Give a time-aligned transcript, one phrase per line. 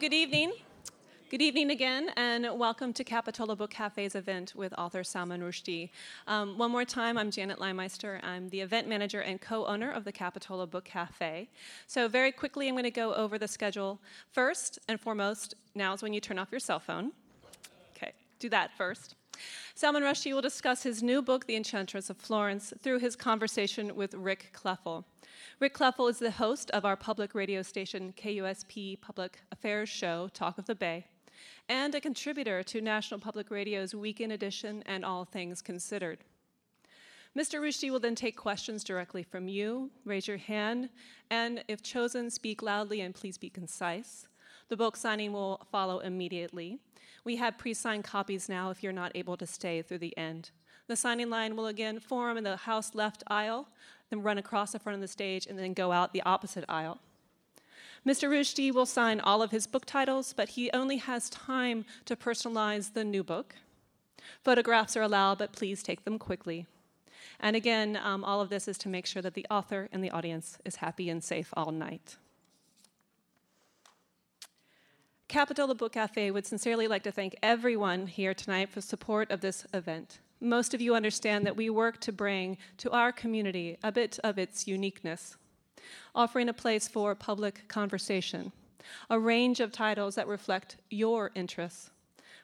[0.00, 0.50] Good evening.
[1.28, 5.90] Good evening again, and welcome to Capitola Book Cafe's event with author Salman Rushdie.
[6.26, 8.18] Um, one more time, I'm Janet Leimeister.
[8.24, 11.50] I'm the event manager and co owner of the Capitola Book Cafe.
[11.86, 14.00] So, very quickly, I'm going to go over the schedule.
[14.32, 17.12] First and foremost, now is when you turn off your cell phone.
[17.94, 19.16] Okay, do that first.
[19.74, 24.14] Salman Rushdie will discuss his new book, The Enchantress of Florence, through his conversation with
[24.14, 25.04] Rick Kleffel.
[25.58, 30.58] Rick Kleffel is the host of our public radio station KUSP Public Affairs show, Talk
[30.58, 31.06] of the Bay,
[31.68, 36.18] and a contributor to National Public Radio's Weekend Edition and All Things Considered.
[37.36, 37.60] Mr.
[37.60, 39.90] Rushdie will then take questions directly from you.
[40.04, 40.88] Raise your hand,
[41.30, 44.26] and if chosen, speak loudly and please be concise.
[44.68, 46.78] The book signing will follow immediately.
[47.24, 50.50] We have pre signed copies now if you're not able to stay through the end.
[50.88, 53.68] The signing line will again form in the house left aisle
[54.10, 56.98] then run across the front of the stage, and then go out the opposite aisle.
[58.06, 58.28] Mr.
[58.28, 62.94] Rushdie will sign all of his book titles, but he only has time to personalize
[62.94, 63.54] the new book.
[64.42, 66.66] Photographs are allowed, but please take them quickly.
[67.38, 70.10] And again, um, all of this is to make sure that the author and the
[70.10, 72.16] audience is happy and safe all night.
[75.28, 79.64] Capitola Book Cafe would sincerely like to thank everyone here tonight for support of this
[79.72, 84.18] event most of you understand that we work to bring to our community a bit
[84.24, 85.36] of its uniqueness,
[86.14, 88.52] offering a place for public conversation,
[89.08, 91.90] a range of titles that reflect your interests,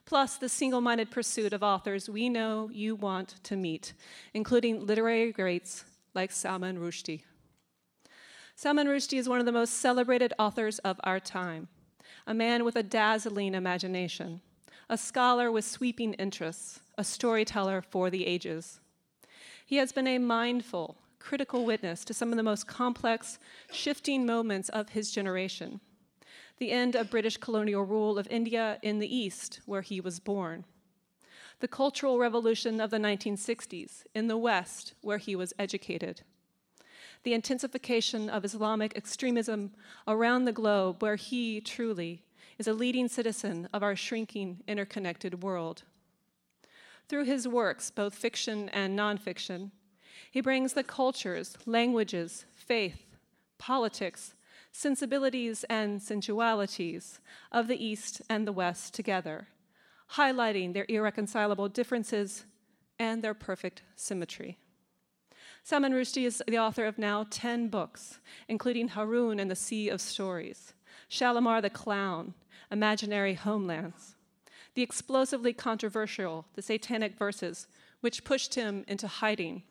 [0.04, 3.94] plus the single minded pursuit of authors we know you want to meet,
[4.34, 5.84] including literary greats
[6.14, 7.22] like Salman Rushdie.
[8.54, 11.68] Salman Rushdie is one of the most celebrated authors of our time,
[12.26, 14.40] a man with a dazzling imagination,
[14.88, 18.80] a scholar with sweeping interests a storyteller for the ages.
[19.66, 23.38] He has been a mindful, critical witness to some of the most complex,
[23.70, 25.80] shifting moments of his generation.
[26.58, 30.64] The end of British colonial rule of India in the East, where he was born.
[31.60, 36.22] The Cultural Revolution of the 1960s in the West, where he was educated.
[37.24, 39.72] The intensification of Islamic extremism
[40.06, 42.22] around the globe, where he truly
[42.58, 45.82] is a leading citizen of our shrinking, interconnected world.
[47.08, 49.70] Through his works, both fiction and nonfiction,
[50.30, 53.04] he brings the cultures, languages, faith,
[53.58, 54.34] politics,
[54.72, 57.20] sensibilities, and sensualities
[57.52, 59.48] of the East and the West together,
[60.12, 62.44] highlighting their irreconcilable differences
[62.98, 64.58] and their perfect symmetry.
[65.62, 70.00] Salman Rushdie is the author of now 10 books, including Haroun and the Sea of
[70.00, 70.74] Stories,
[71.08, 72.34] Shalimar the Clown,
[72.70, 74.16] Imaginary Homelands,
[74.74, 77.66] the explosively controversial The Satanic Verses,
[78.00, 79.62] which pushed him into hiding,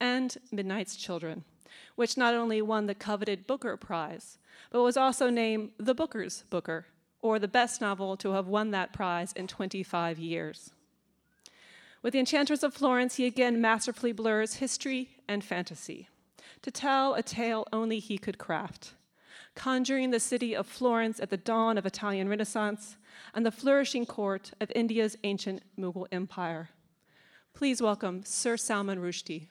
[0.00, 1.44] and Midnight's Children,
[1.94, 4.38] which not only won the coveted Booker Prize,
[4.70, 6.86] but was also named the Booker's Booker,
[7.22, 10.72] or the best novel to have won that prize in 25 years.
[12.02, 16.08] With The Enchantress of Florence, he again masterfully blurs history and fantasy
[16.62, 18.94] to tell a tale only he could craft
[19.56, 22.96] conjuring the city of Florence at the dawn of Italian Renaissance
[23.34, 26.68] and the flourishing court of India's ancient Mughal Empire.
[27.54, 29.48] Please welcome Sir Salman Rushdie.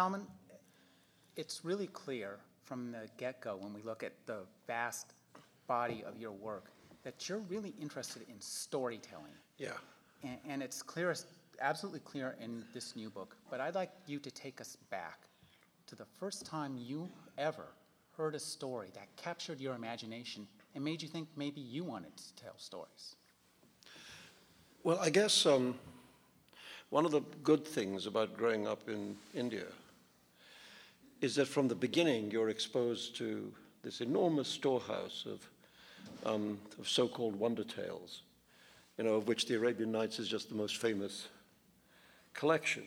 [0.00, 0.26] Salman,
[1.36, 5.12] it's really clear from the get-go when we look at the vast
[5.66, 6.70] body of your work
[7.02, 9.34] that you're really interested in storytelling.
[9.58, 9.72] Yeah.
[10.22, 11.14] And, and it's clear,
[11.60, 13.36] absolutely clear in this new book.
[13.50, 15.28] But I'd like you to take us back
[15.88, 17.06] to the first time you
[17.36, 17.66] ever
[18.16, 22.34] heard a story that captured your imagination and made you think maybe you wanted to
[22.42, 23.16] tell stories.
[24.82, 25.74] Well, I guess um,
[26.88, 29.66] one of the good things about growing up in India
[31.20, 33.52] is that from the beginning you're exposed to
[33.82, 35.50] this enormous storehouse of,
[36.24, 38.22] um, of so-called wonder tales,
[38.98, 41.28] you know, of which the Arabian Nights is just the most famous
[42.34, 42.84] collection.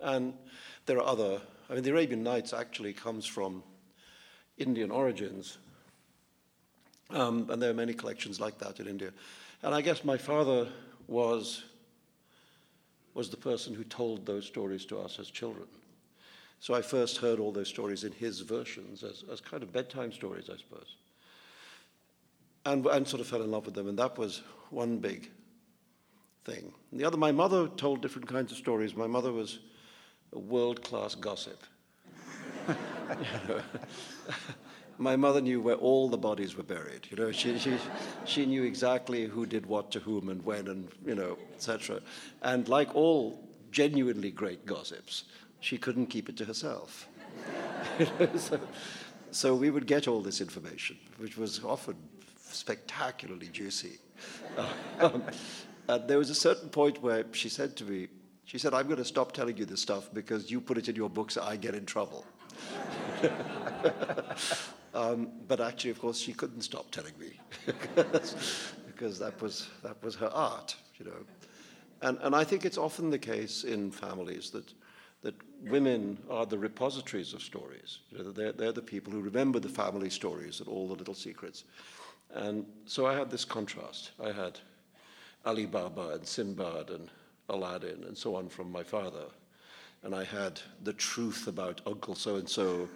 [0.00, 0.34] And
[0.86, 3.62] there are other, I mean, the Arabian Nights actually comes from
[4.56, 5.58] Indian origins,
[7.10, 9.10] um, and there are many collections like that in India.
[9.62, 10.68] And I guess my father
[11.06, 11.64] was,
[13.14, 15.66] was the person who told those stories to us as children.
[16.60, 20.12] So I first heard all those stories in his versions as, as kind of bedtime
[20.12, 20.96] stories, I suppose.
[22.66, 25.30] And, and sort of fell in love with them, and that was one big
[26.44, 26.72] thing.
[26.90, 28.94] And the other, my mother told different kinds of stories.
[28.94, 29.60] My mother was
[30.34, 31.62] a world class gossip.
[34.98, 37.06] my mother knew where all the bodies were buried.
[37.10, 37.78] You know, she, she,
[38.26, 42.00] she knew exactly who did what to whom and when and, you know, etc.
[42.42, 43.42] And like all
[43.72, 45.24] genuinely great gossips,
[45.60, 47.08] she couldn't keep it to herself.
[48.36, 48.60] so,
[49.30, 51.96] so we would get all this information, which was often
[52.38, 53.98] spectacularly juicy.
[55.00, 55.22] Um,
[55.88, 58.08] and there was a certain point where she said to me,
[58.44, 60.96] she said, I'm going to stop telling you this stuff because you put it in
[60.96, 62.26] your books, I get in trouble.
[64.94, 67.38] um, but actually, of course, she couldn't stop telling me
[68.94, 71.24] because, that, was, that was her art, you know.
[72.02, 74.72] And, and I think it's often the case in families that
[75.62, 77.98] women are the repositories of stories.
[78.10, 81.14] You know, they're, they're the people who remember the family stories and all the little
[81.14, 81.64] secrets.
[82.34, 84.12] And so I had this contrast.
[84.22, 84.58] I had
[85.44, 87.10] Ali Baba and Sinbad and
[87.48, 89.26] Aladdin and so on from my father.
[90.02, 92.88] And I had the truth about Uncle so and so,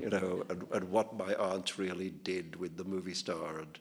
[0.00, 3.78] you know, and, and what my aunt really did with the movie star and,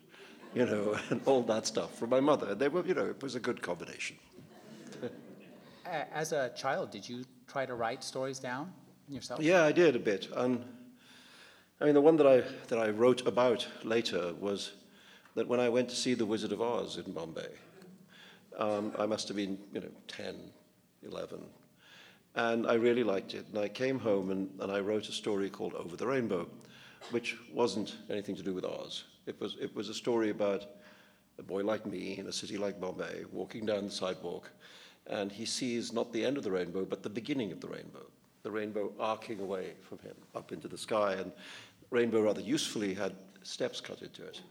[0.53, 2.55] you know, and all that stuff from my mother.
[2.55, 4.17] They were, you know, it was a good combination.
[5.89, 8.71] As a child, did you try to write stories down
[9.07, 9.41] yourself?
[9.41, 10.29] Yeah, I did a bit.
[10.35, 10.63] And
[11.81, 14.73] I mean, the one that I, that I wrote about later was
[15.35, 17.49] that when I went to see The Wizard of Oz in Bombay,
[18.57, 20.35] um, I must have been, you know, 10,
[21.03, 21.39] 11.
[22.35, 23.45] And I really liked it.
[23.49, 26.47] And I came home and, and I wrote a story called Over the Rainbow,
[27.11, 29.05] which wasn't anything to do with Oz.
[29.25, 30.65] It was, it was a story about
[31.39, 34.51] a boy like me in a city like Bombay walking down the sidewalk,
[35.09, 38.05] and he sees not the end of the rainbow, but the beginning of the rainbow,
[38.43, 41.13] the rainbow arcing away from him up into the sky.
[41.13, 41.31] And
[41.89, 43.13] rainbow rather usefully had
[43.43, 44.41] steps cut into it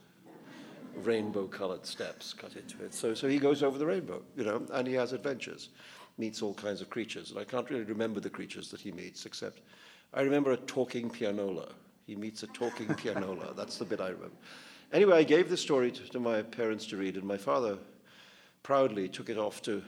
[1.05, 2.95] rainbow colored steps cut into it.
[2.95, 5.71] So, so he goes over the rainbow, you know, and he has adventures,
[6.17, 7.31] meets all kinds of creatures.
[7.31, 9.61] And I can't really remember the creatures that he meets, except
[10.15, 11.69] I remember a talking pianola.
[12.07, 13.55] He meets a talking pianola.
[13.55, 14.37] That's the bit I remember.
[14.93, 17.77] Anyway, I gave the story to, to my parents to read, and my father
[18.63, 19.83] proudly took it off to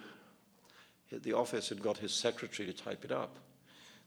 [1.18, 3.36] the office and got his secretary to type it up.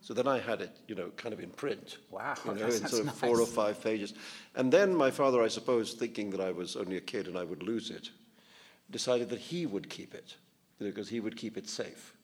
[0.02, 1.98] So then I had it, you know, kind of in print.
[2.12, 4.14] Wow, You know, in sort of that's four or five pages.
[4.56, 7.46] And then my father, I suppose, thinking that I was only a kid and I
[7.46, 8.10] would lose it,
[8.92, 10.36] decided that he would keep it,
[10.78, 12.16] because he would keep it safe.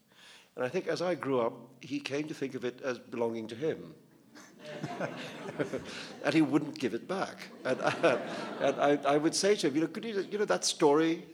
[0.58, 3.48] And I think as I grew up, he came to think of it as belonging
[3.48, 3.94] to him.
[6.26, 7.48] and he wouldn't give it back.
[7.64, 8.20] And, I,
[8.60, 11.26] and I, I would say to him, you know, could you, you know, that story,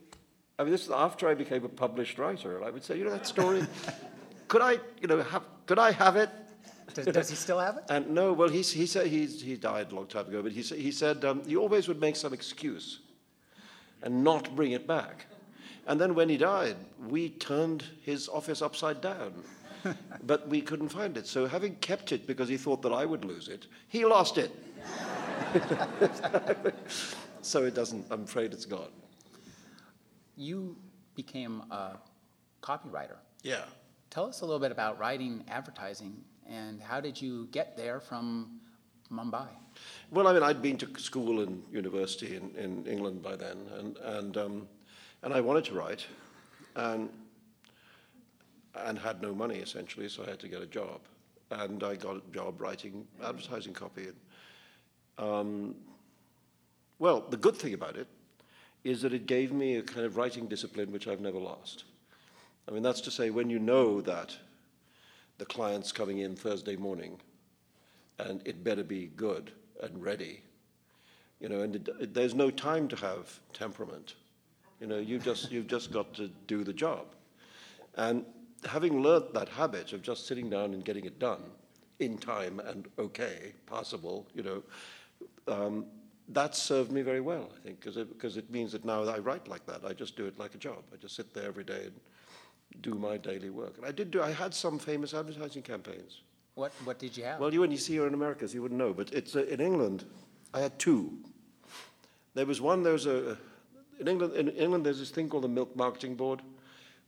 [0.58, 3.04] I mean, this is after I became a published writer, and I would say, you
[3.04, 3.66] know, that story,
[4.48, 6.30] could I, you know, have, could I have it?
[6.94, 7.84] Does, does he still have it?
[7.90, 10.62] And no, well, he, he said he's, he died a long time ago, but he,
[10.62, 13.00] he said um, he always would make some excuse
[14.02, 15.26] and not bring it back.
[15.88, 16.78] And then when he died,
[17.10, 19.34] we turned his office upside down,
[20.24, 21.28] but we couldn't find it.
[21.28, 24.52] So having kept it because he thought that I would lose it, he lost it.
[27.42, 28.90] so it doesn't, I'm afraid it's gone.
[30.36, 30.77] You
[31.15, 31.98] became a
[32.62, 33.18] copywriter.
[33.44, 33.63] Yeah.
[34.10, 38.60] Tell us a little bit about writing advertising and how did you get there from
[39.12, 39.48] Mumbai?
[40.12, 43.98] Well, I mean, I'd been to school and university in, in England by then, and,
[43.98, 44.68] and, um,
[45.24, 46.06] and I wanted to write,
[46.75, 47.10] and,
[48.75, 51.01] and had no money essentially, so I had to get a job.
[51.51, 54.08] And I got a job writing advertising copy.
[54.08, 55.75] And, um,
[56.98, 58.08] well, the good thing about it
[58.86, 61.86] is that it gave me a kind of writing discipline which I've never lost.
[62.70, 64.38] I mean, that's to say, when you know that
[65.39, 67.20] the client's coming in Thursday morning
[68.20, 69.51] and it better be good
[69.82, 70.42] and ready,
[71.39, 74.13] you know, and it, it, there's no time to have temperament.
[74.80, 77.08] You know, you just, you've just got to do the job.
[77.96, 78.24] And
[78.65, 81.42] having learnt that habit of just sitting down and getting it done
[82.00, 84.63] in time and okay, passable, you know,
[85.48, 85.86] um,
[86.29, 89.15] that served me very well, I think, because it, because it means that now that
[89.15, 89.86] I write like that.
[89.86, 90.84] I just do it like a job.
[90.94, 91.94] I just sit there every day and
[92.82, 93.77] do my daily work.
[93.77, 96.22] And I did do, I had some famous advertising campaigns.
[96.55, 97.39] What, what did you have?
[97.39, 99.60] Well, you, when you see her in America, you wouldn't know, but it's uh, in
[99.60, 100.05] England,
[100.53, 101.13] I had two.
[102.34, 103.38] There was one, there was a,
[104.00, 106.41] in England, in England, there's this thing called the Milk Marketing Board,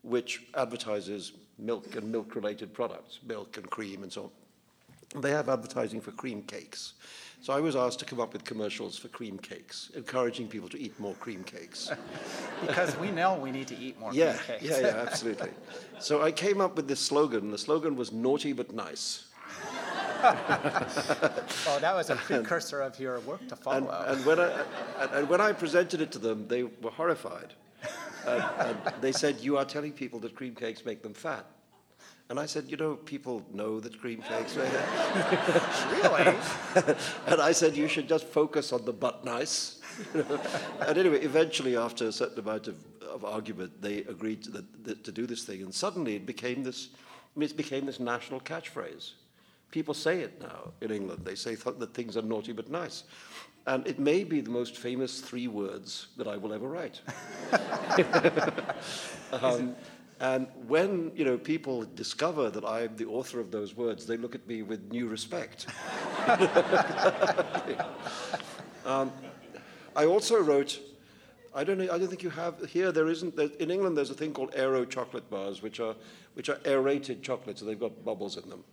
[0.03, 4.29] which advertises milk and milk-related products, milk and cream and so on.
[5.15, 6.93] They have advertising for cream cakes.
[7.41, 10.79] So I was asked to come up with commercials for cream cakes, encouraging people to
[10.79, 11.91] eat more cream cakes.
[12.61, 14.63] because we know we need to eat more yeah, cream cakes.
[14.63, 15.51] yeah, yeah, absolutely.
[15.99, 17.51] So I came up with this slogan.
[17.51, 19.25] The slogan was naughty but nice.
[20.23, 23.89] oh, that was a precursor of your work to follow.
[23.89, 24.63] And, and when I,
[24.99, 27.53] and, and when I presented it to them, they were horrified.
[28.27, 31.45] and, and they said, You are telling people that cream cakes make them fat.
[32.29, 34.57] And I said, you know, people know that cream cakes.
[34.57, 34.61] Are
[35.93, 36.35] Really?
[37.27, 39.79] and I said, you should just focus on the but nice.
[40.13, 45.11] and anyway, eventually, after a certain amount of, of argument, they agreed to, the, to
[45.11, 45.61] do this thing.
[45.61, 46.89] And suddenly it became this,
[47.35, 49.13] I mean, it became this national catchphrase.
[49.71, 51.21] People say it now in England.
[51.23, 53.03] They say th- that things are naughty but nice.
[53.65, 57.01] And it may be the most famous three words that I will ever write.
[59.33, 59.75] um,
[60.19, 64.33] and when you know people discover that I'm the author of those words, they look
[64.33, 65.67] at me with new respect.
[68.85, 69.11] um,
[69.95, 70.79] I also wrote.
[71.53, 71.81] I don't.
[71.81, 72.91] I don't think you have here.
[72.91, 73.35] There isn't.
[73.35, 75.95] There, in England, there's a thing called Aero chocolate bars, which are
[76.33, 78.63] which are aerated chocolates, and they've got bubbles in them.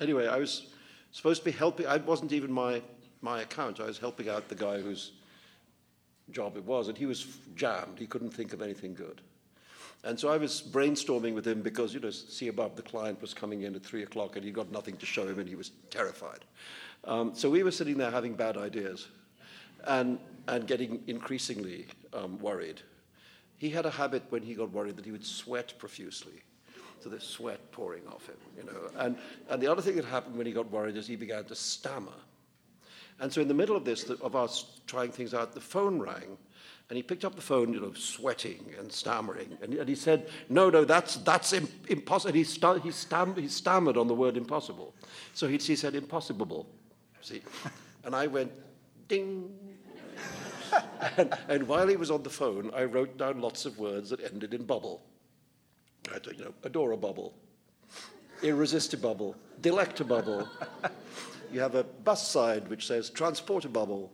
[0.00, 0.68] Anyway, I was
[1.10, 1.86] supposed to be helping.
[1.86, 2.80] I wasn't even my
[3.22, 3.80] my account.
[3.80, 5.12] I was helping out the guy whose
[6.30, 7.98] job it was, and he was jammed.
[7.98, 9.20] He couldn't think of anything good.
[10.02, 13.34] And so I was brainstorming with him because, you know, see above the client was
[13.34, 15.72] coming in at three o'clock and he got nothing to show him and he was
[15.90, 16.44] terrified.
[17.04, 19.08] Um, so we were sitting there having bad ideas
[19.86, 22.80] and, and getting increasingly um, worried.
[23.58, 26.42] He had a habit when he got worried that he would sweat profusely.
[27.00, 28.90] So there's sweat pouring off him, you know.
[28.96, 29.16] And,
[29.48, 32.12] and the other thing that happened when he got worried is he began to stammer.
[33.20, 36.38] And so in the middle of this, of us trying things out, the phone rang
[36.90, 39.56] and he picked up the phone, you know, sweating and stammering.
[39.62, 42.34] And, and he said, No, no, that's, that's Im- impossible.
[42.34, 44.92] He, he, stam- he stammered on the word impossible.
[45.32, 46.68] So he, he said, Impossible.
[47.20, 47.42] See?
[48.04, 48.50] And I went,
[49.06, 49.50] Ding.
[51.16, 54.20] and, and, while he was on the phone, I wrote down lots of words that
[54.24, 55.00] ended in bubble.
[56.12, 57.34] I you know, adore a bubble,
[58.42, 60.16] irresistible, bubble, delectable.
[60.16, 60.48] Bubble.
[61.52, 64.10] you have a bus side which says transporter bubble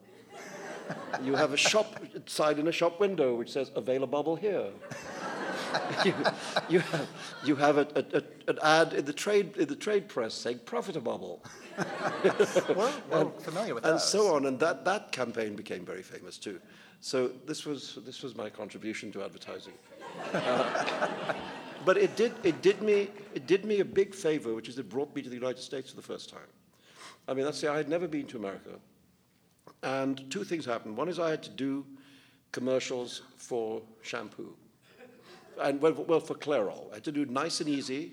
[1.22, 4.68] you have a shop sign in a shop window which says available here.
[6.04, 6.14] you,
[6.68, 7.08] you, have,
[7.44, 10.60] you have a, a, a, an ad in the trade in the trade press saying
[10.64, 11.42] profitable.
[11.76, 12.32] we're,
[12.74, 14.08] we're and, familiar with and those.
[14.08, 16.60] so on, and that, that campaign became very famous too.
[17.00, 19.74] So this was this was my contribution to advertising.
[20.32, 21.34] Uh,
[21.84, 24.88] but it did it did me it did me a big favor, which is it
[24.88, 26.50] brought me to the United States for the first time.
[27.28, 28.70] I mean, that's the, I had never been to America.
[29.82, 30.96] And two things happened.
[30.96, 31.84] One is I had to do
[32.52, 34.54] commercials for shampoo.
[35.60, 36.90] And well, well for Clairol.
[36.90, 38.12] I had to do nice and easy.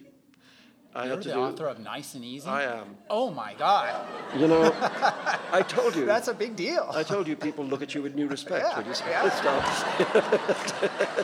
[0.95, 2.47] I You're had to the do, author of Nice and Easy?
[2.47, 2.95] I am.
[3.09, 4.05] Oh my God.
[4.37, 4.71] You know,
[5.51, 6.05] I told you.
[6.05, 6.87] That's a big deal.
[6.93, 9.29] I told you people look at you with new respect yeah, when you say yeah.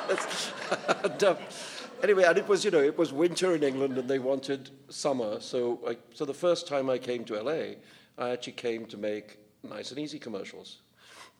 [0.08, 1.04] stuff.
[1.06, 1.38] and, um,
[2.02, 5.40] anyway, and it was, you know, it was winter in England and they wanted summer.
[5.40, 7.76] So, I, so the first time I came to LA,
[8.18, 10.80] I actually came to make nice and easy commercials.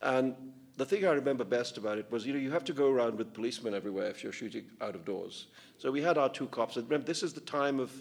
[0.02, 0.36] And
[0.78, 3.18] the thing I remember best about it was, you know, you have to go around
[3.18, 5.48] with policemen everywhere if you're shooting out of doors.
[5.78, 7.92] So we had our two cops, and remember, this is the time of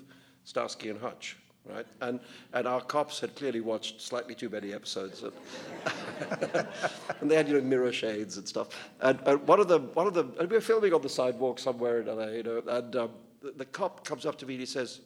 [0.44, 1.86] Starsky and Hutch, right?
[2.00, 2.20] And,
[2.52, 5.24] and our cops had clearly watched slightly too many episodes.
[7.20, 8.68] and they had, you know, mirror shades and stuff.
[9.00, 11.58] And, and one of them, one of them, and we were filming on the sidewalk
[11.58, 13.10] somewhere in LA, you know, and um,
[13.40, 15.00] the, the cop comes up to me and he says,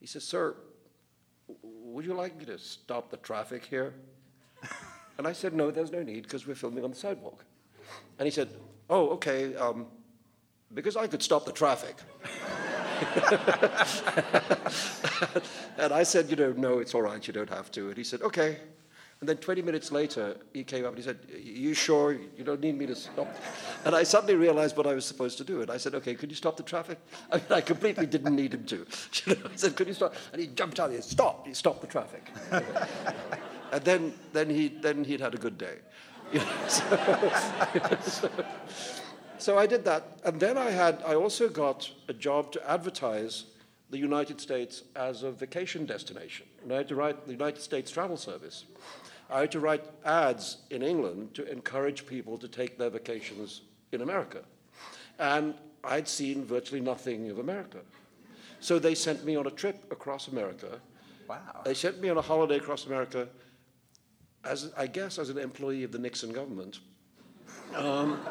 [0.00, 0.56] he says, sir,
[1.62, 3.94] would you like me to stop the traffic here?
[5.18, 7.42] And I said, no, there's no need because we're filming on the sidewalk.
[8.18, 8.50] And he said,
[8.90, 9.86] oh, okay, um,
[10.74, 11.96] because I could stop the traffic.
[15.78, 17.88] and I said, you know, no, it's all right, you don't have to.
[17.88, 18.58] And he said, okay,
[19.20, 22.60] And then 20 minutes later, he came up and he said, you sure you don't
[22.60, 23.34] need me to stop?
[23.86, 25.62] And I suddenly realized what I was supposed to do.
[25.62, 26.98] And I said, okay, could you stop the traffic?
[27.32, 28.86] I, mean, I completely didn't need him to.
[29.26, 30.14] I said, could you stop?
[30.32, 32.30] And he jumped out and he said, stop, he stopped the traffic.
[33.72, 35.76] And then, then, he, then he'd had a good day.
[36.68, 38.30] so, so,
[39.38, 40.18] so I did that.
[40.24, 43.44] And then I, had, I also got a job to advertise
[43.90, 46.46] the United States as a vacation destination.
[46.62, 48.64] And I had to write the United States Travel Service.
[49.30, 54.02] I had to write ads in England to encourage people to take their vacations in
[54.02, 54.42] America.
[55.18, 55.54] And
[55.84, 57.78] I'd seen virtually nothing of America.
[58.60, 60.80] So they sent me on a trip across America.
[61.28, 61.62] Wow.
[61.64, 63.28] They sent me on a holiday across America,
[64.46, 66.80] as I guess as an employee of the Nixon government.
[67.74, 68.20] Um,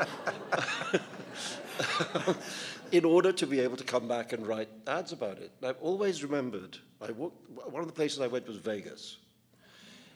[2.91, 5.51] in order to be able to come back and write ads about it.
[5.59, 9.17] And I've always remembered, I walked, one of the places I went was Vegas.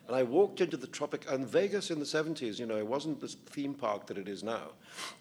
[0.08, 3.22] And I walked into the tropic, and Vegas in the 70s, you know, it wasn't
[3.22, 4.72] this theme park that it is now.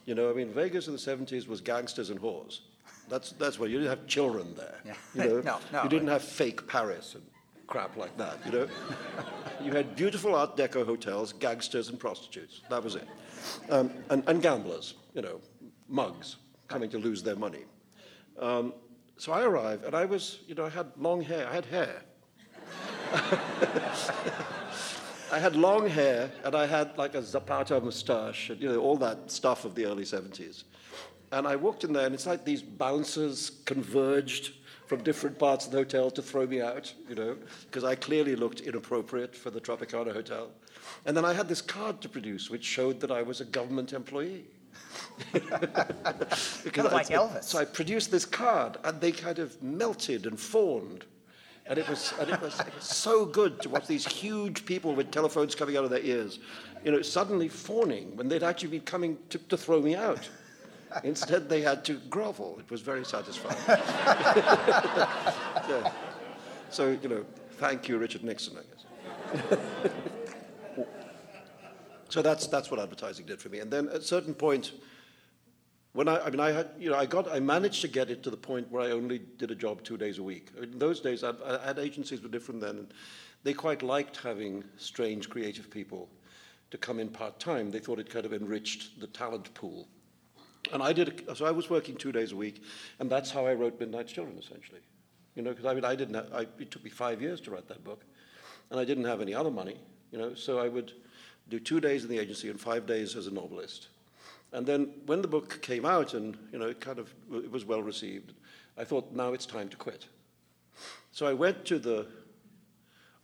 [0.07, 2.61] You know, I mean, Vegas in the 70s was gangsters and whores.
[3.09, 4.81] That's, that's what, you didn't have children there.
[4.85, 4.95] Yeah.
[5.15, 5.83] You know, no, no.
[5.83, 7.25] You didn't have fake Paris and
[7.69, 8.69] crap like that, you know.
[9.63, 12.63] you had beautiful Art Deco hotels, gangsters and prostitutes.
[12.69, 13.07] That was it.
[13.71, 15.41] Um, and, and gamblers, you know,
[15.89, 17.65] mugs coming to lose their money.
[18.41, 18.75] Um,
[19.17, 21.47] so I arrived, and I was, you know, I had long hair.
[21.49, 22.03] I had hair.
[25.31, 28.97] I had long hair and I had like a Zapata mustache and you know all
[28.97, 30.65] that stuff of the early 70s.
[31.33, 34.55] And I walked in there and it's like these bouncers converged
[34.88, 38.35] from different parts of the hotel to throw me out, you know, because I clearly
[38.35, 40.49] looked inappropriate for the Tropicana Hotel.
[41.04, 43.92] And then I had this card to produce which showed that I was a government
[43.92, 44.45] employee.
[45.33, 45.45] kind
[46.87, 47.45] of like Elvis.
[47.45, 51.04] So I produced this card and they kind of melted and fawned.
[51.66, 54.94] And it was, and it was, it was so good to watch these huge people
[54.94, 56.38] with telephones coming out of their ears,
[56.83, 60.27] you know, suddenly fawning when they'd actually been coming to, to throw me out.
[61.05, 62.57] Instead, they had to grovel.
[62.59, 63.57] It was very satisfying.
[65.68, 65.92] yeah.
[66.70, 69.59] So, you know, thank you, Richard Nixon, I guess.
[72.09, 73.59] so that's, that's what advertising did for me.
[73.61, 74.72] And then at a certain point,
[75.92, 78.22] when I, I mean, I had, you know, I got, I managed to get it
[78.22, 80.48] to the point where I only did a job two days a week.
[80.61, 82.94] In those days, I, I had agencies were different then, and
[83.42, 86.09] they quite liked having strange, creative people
[86.70, 87.70] to come in part time.
[87.70, 89.88] They thought it kind of enriched the talent pool.
[90.72, 92.62] And I did, so I was working two days a week,
[92.98, 94.81] and that's how I wrote Midnight Children, essentially.
[95.35, 97.68] You know, because I mean, I didn't, I, it took me five years to write
[97.68, 98.04] that book,
[98.70, 99.76] and I didn't have any other money,
[100.12, 100.92] you know, so I would
[101.48, 103.88] do two days in the agency and five days as a novelist.
[104.52, 107.64] And then when the book came out and you know it kind of it was
[107.64, 108.33] well received,
[108.76, 110.07] I thought now it's time to quit.
[111.12, 112.07] So I went to the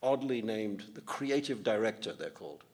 [0.02, 2.12] oddly named the creative director.
[2.12, 2.64] They're called.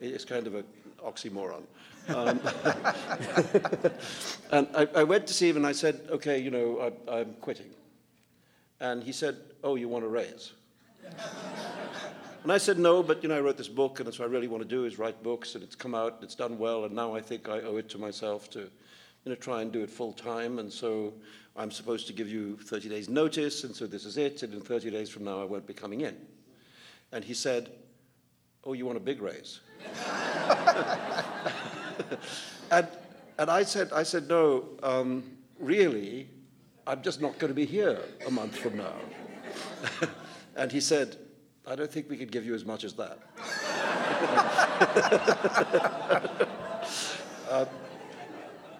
[0.00, 0.64] It's kind of an
[1.04, 1.62] oxymoron.
[2.08, 2.40] Um,
[4.52, 7.34] and I, I, went to see him and I said, okay, you know, I, I'm
[7.40, 7.70] quitting.
[8.80, 10.52] And he said, oh, you want a raise?
[12.46, 14.30] And I said, no, but you know, I wrote this book, and that's what I
[14.30, 16.94] really want to do is write books, and it's come out, it's done well, and
[16.94, 18.70] now I think I owe it to myself to, you
[19.24, 21.12] know, try and do it full time, and so
[21.56, 24.60] I'm supposed to give you 30 days notice, and so this is it, and in
[24.60, 26.16] 30 days from now I won't be coming in.
[27.10, 27.72] And he said,
[28.62, 29.58] oh, you want a big raise?
[32.70, 32.86] and,
[33.38, 35.24] and I said, I said, no, um,
[35.58, 36.28] really,
[36.86, 38.94] I'm just not going to be here a month from now.
[40.56, 41.16] and he said,
[41.66, 43.18] I don't think we could give you as much as that.
[47.50, 47.64] uh,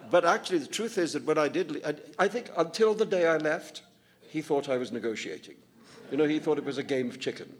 [0.08, 3.26] but actually, the truth is that when I did, I, I think until the day
[3.26, 3.82] I left,
[4.28, 5.56] he thought I was negotiating.
[6.10, 7.52] You know, he thought it was a game of chicken.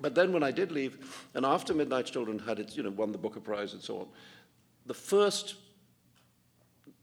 [0.00, 3.18] But then when I did leave, and after Midnight Children had you know, won the
[3.18, 4.06] Booker Prize and so on,
[4.86, 5.56] the first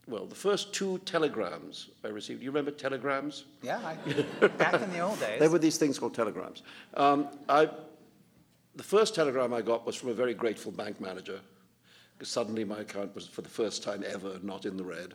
[0.08, 2.41] well, the first two telegrams I received.
[2.41, 3.46] You remember telegrams?
[3.62, 5.39] Yeah, I, back in the old days.
[5.39, 6.63] There were these things called telegrams.
[6.96, 7.70] Um, I,
[8.76, 11.39] the first telegram I got was from a very grateful bank manager,
[12.17, 15.13] because suddenly my account was, for the first time ever, not in the red.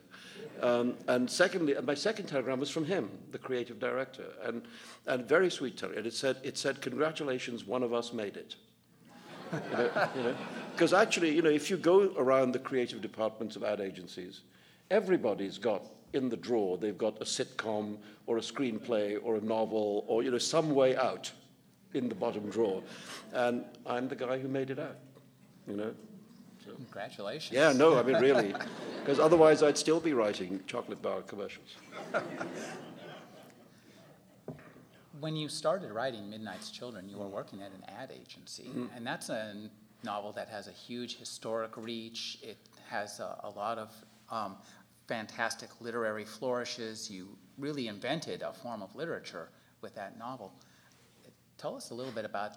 [0.61, 4.63] Um, and secondly, my second telegram was from him, the creative director, and,
[5.05, 6.05] and very sweet telegram.
[6.05, 8.55] It said, it said, congratulations, one of us made it.
[9.51, 10.35] Because you know,
[10.75, 10.97] you know?
[10.97, 14.41] actually, you know, if you go around the creative departments of ad agencies,
[14.91, 15.83] everybody's got
[16.13, 20.31] in the drawer, they've got a sitcom or a screenplay or a novel or, you
[20.31, 21.31] know, some way out
[21.93, 22.81] in the bottom drawer.
[23.33, 24.97] And I'm the guy who made it out,
[25.67, 25.93] you know.
[26.65, 26.71] So.
[26.73, 27.55] Congratulations.
[27.55, 28.53] Yeah, no, I mean, really.
[28.99, 31.77] Because otherwise I'd still be writing chocolate bar commercials.
[35.19, 38.89] When you started writing Midnight's Children, you were working at an ad agency, mm.
[38.95, 39.55] and that's a
[40.03, 42.39] novel that has a huge historic reach.
[42.43, 42.57] It
[42.89, 43.91] has a, a lot of
[44.29, 44.57] um,
[45.07, 47.09] fantastic literary flourishes.
[47.09, 49.49] You really invented a form of literature
[49.81, 50.53] with that novel.
[51.57, 52.53] Tell us a little bit about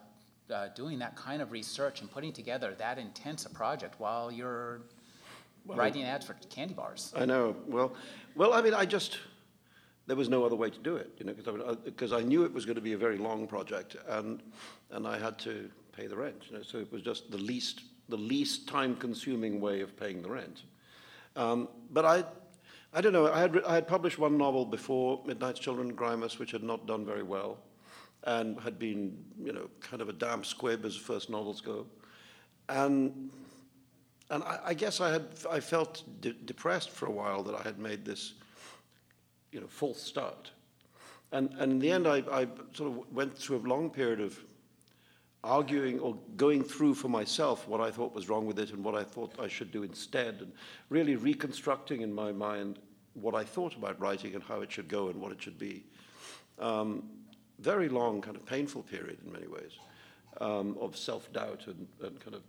[0.52, 4.82] uh, doing that kind of research and putting together that intense a project while you're
[5.64, 7.12] well, writing ads for candy bars.
[7.16, 7.56] I know.
[7.66, 7.92] Well,
[8.34, 9.18] well, I mean, I just
[10.10, 11.32] there was no other way to do it, you know,
[11.84, 14.42] because I, I, knew it was going to be a very long project, and
[14.90, 17.82] and I had to pay the rent, you know, so it was just the least
[18.08, 20.62] the least time-consuming way of paying the rent.
[21.36, 22.24] Um, but I,
[22.92, 23.32] I don't know.
[23.32, 27.06] I had I had published one novel before Midnight's Children, Grimus, which had not done
[27.06, 27.58] very well,
[28.24, 31.86] and had been, you know, kind of a damp squib as first novels go,
[32.68, 33.30] and
[34.28, 37.62] and I, I guess I had I felt de- depressed for a while that I
[37.62, 38.32] had made this
[39.52, 40.50] you know, false start.
[41.32, 44.38] And, and in the end, I, I sort of went through a long period of
[45.42, 48.94] arguing or going through for myself what I thought was wrong with it and what
[48.94, 50.52] I thought I should do instead, and
[50.88, 52.78] really reconstructing in my mind
[53.14, 55.84] what I thought about writing and how it should go and what it should be.
[56.58, 57.04] Um,
[57.58, 59.72] very long, kind of painful period in many ways
[60.40, 62.42] um, of self doubt and, and kind of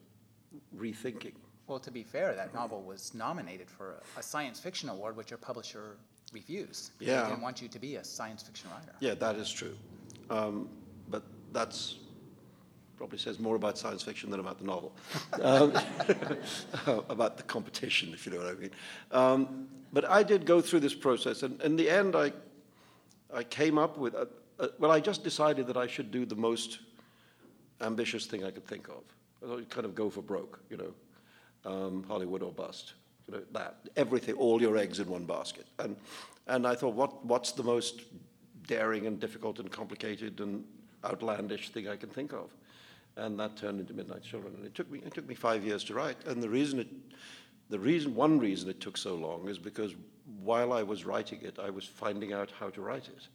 [0.75, 1.33] rethinking.
[1.67, 5.37] Well, to be fair, that novel was nominated for a science fiction award, which your
[5.37, 5.97] publisher
[6.31, 6.91] refused.
[6.99, 7.23] Yeah.
[7.23, 8.93] They didn't want you to be a science fiction writer.
[8.99, 9.75] Yeah, that is true.
[10.29, 10.69] Um,
[11.09, 11.97] but that's
[12.97, 14.93] probably says more about science fiction than about the novel,
[15.41, 15.73] um,
[17.09, 18.71] about the competition, if you know what I mean.
[19.11, 22.31] Um, but I did go through this process, and in the end, I,
[23.33, 24.27] I came up with, a,
[24.59, 26.79] a, well, I just decided that I should do the most
[27.81, 29.03] ambitious thing I could think of.
[29.51, 30.93] I kind of go for broke, you know,
[31.69, 32.93] um, Hollywood or bust
[33.27, 35.67] you know, that, everything, all your eggs in one basket.
[35.79, 35.95] And,
[36.47, 38.01] and I thought, what, what's the most
[38.67, 40.63] daring and difficult and complicated and
[41.05, 42.49] outlandish thing I can think of?
[43.17, 44.53] And that turned into Midnight Children.
[44.55, 46.17] And it took me, it took me five years to write.
[46.25, 46.87] And the reason it,
[47.69, 49.95] the reason, one reason it took so long is because
[50.43, 53.27] while I was writing it, I was finding out how to write it.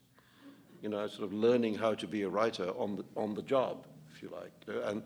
[0.83, 3.87] You know, sort of learning how to be a writer on the, on the job,
[4.14, 4.53] if you like.
[4.87, 5.03] And,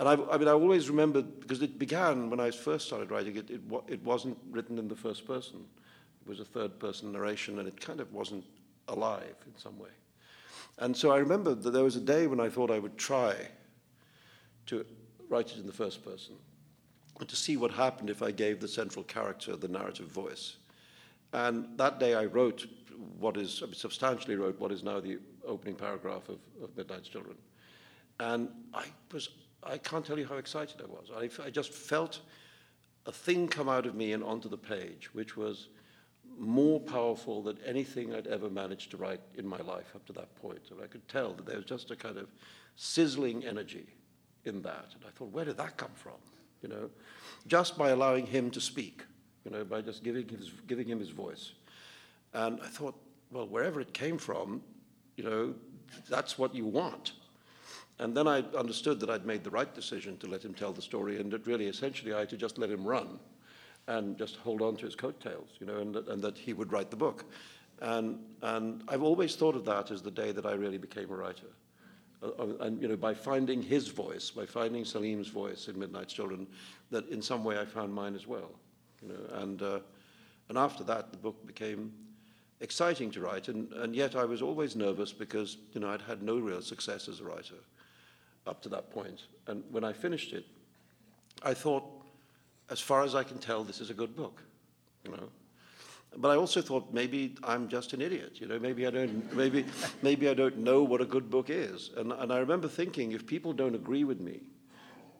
[0.00, 3.36] and I, I mean, I always remember, because it began when I first started writing
[3.36, 5.66] it, it, it wasn't written in the first person.
[6.22, 8.44] It was a third person narration, and it kind of wasn't
[8.88, 9.90] alive in some way.
[10.78, 13.34] And so I remember that there was a day when I thought I would try
[14.66, 14.86] to
[15.28, 16.34] write it in the first person
[17.28, 20.56] to see what happened if I gave the central character the narrative voice.
[21.34, 22.66] And that day I wrote
[23.18, 27.36] what is, substantially wrote what is now the opening paragraph of, of Midnight's Children.
[28.18, 29.28] And I was
[29.62, 31.10] I can't tell you how excited I was.
[31.14, 32.20] I, I just felt
[33.06, 35.68] a thing come out of me and onto the page, which was
[36.38, 40.34] more powerful than anything I'd ever managed to write in my life up to that
[40.36, 40.60] point.
[40.70, 42.28] And I could tell that there was just a kind of
[42.76, 43.86] sizzling energy
[44.44, 44.86] in that.
[44.94, 46.14] And I thought, where did that come from?
[46.62, 46.90] You know,
[47.46, 49.02] just by allowing him to speak,
[49.44, 51.52] you know, by just giving, his, giving him his voice.
[52.32, 52.94] And I thought,
[53.30, 54.62] well, wherever it came from,
[55.16, 55.54] you know,
[56.08, 57.12] that's what you want.
[58.00, 60.80] And then I understood that I'd made the right decision to let him tell the
[60.80, 63.18] story, and that really, essentially, I had to just let him run
[63.88, 66.90] and just hold on to his coattails, you know, and, and that he would write
[66.90, 67.26] the book.
[67.82, 71.14] And, and I've always thought of that as the day that I really became a
[71.14, 71.48] writer.
[72.22, 76.14] Uh, uh and, you know, by finding his voice, by finding Salim's voice in Midnight's
[76.14, 76.46] Children,
[76.90, 78.50] that in some way I found mine as well,
[79.02, 79.40] you know.
[79.42, 79.80] And, uh,
[80.48, 81.92] and after that, the book became
[82.60, 86.22] exciting to write, and, and yet I was always nervous because, you know, I'd had
[86.22, 87.56] no real success as a writer
[88.50, 89.22] up to that point.
[89.46, 90.44] And when I finished it,
[91.42, 91.84] I thought,
[92.68, 94.42] as far as I can tell, this is a good book,
[95.04, 95.28] you know.
[96.16, 98.58] But I also thought maybe I'm just an idiot, you know.
[98.58, 99.64] Maybe I don't, maybe,
[100.02, 101.90] maybe I don't know what a good book is.
[101.96, 104.40] And, and I remember thinking, if people don't agree with me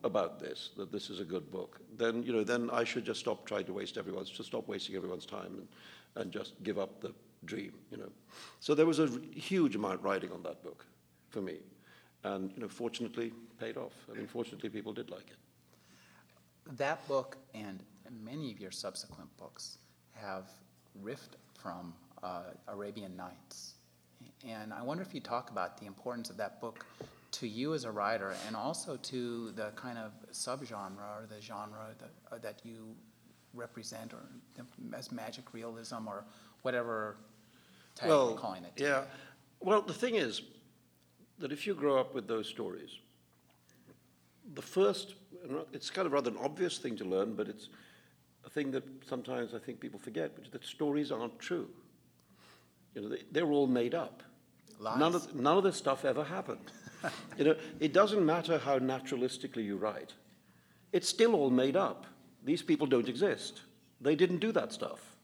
[0.03, 3.21] about this, that this is a good book, then you know, then I should just
[3.21, 5.69] stop trying to waste everyone's, to stop wasting everyone's time, and,
[6.17, 7.15] and just give up the
[7.45, 8.11] dream, you know.
[8.59, 10.85] So there was a huge amount riding on that book
[11.29, 11.59] for me
[12.25, 13.93] and you know, fortunately paid off.
[14.11, 16.77] I mean, fortunately, people did like it.
[16.77, 17.83] That book and
[18.25, 19.79] many of your subsequent books
[20.15, 20.51] have
[21.03, 23.75] riffed from uh, Arabian Nights.
[24.47, 26.87] And I wonder if you talk about the importance of that book
[27.33, 31.95] to you as a writer and also to the kind of subgenre or the genre
[31.99, 32.95] that, uh, that you
[33.55, 34.21] represent or
[34.95, 36.25] as magic realism or
[36.63, 37.17] whatever
[37.95, 38.73] tag well, you're calling it.
[38.77, 39.05] Yeah.
[39.61, 40.43] Well, the thing is,
[41.41, 42.99] that if you grow up with those stories,
[44.55, 45.15] the first,
[45.73, 47.69] it's kind of rather an obvious thing to learn, but it's
[48.45, 51.69] a thing that sometimes I think people forget, which is that stories aren't true.
[52.95, 54.23] You know, they, they're all made up.
[54.83, 56.73] None of, none of this stuff ever happened.
[57.39, 60.15] you know, it doesn't matter how naturalistically you write.
[60.93, 62.07] It's still all made up.
[62.45, 63.61] These people don't exist.
[64.01, 65.17] They didn't do that stuff.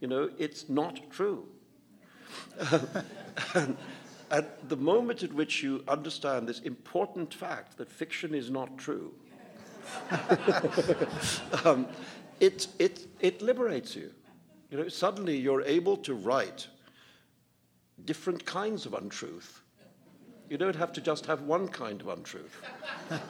[0.00, 1.46] You know, it's not true.
[4.30, 9.12] at the moment at which you understand this important fact that fiction is not true,
[11.64, 11.86] um,
[12.40, 14.10] it, it, it liberates you.
[14.70, 16.68] You know, suddenly you're able to write
[18.04, 19.62] different kinds of untruth.
[20.50, 22.62] You don't have to just have one kind of untruth.